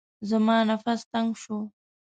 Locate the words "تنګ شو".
1.11-1.57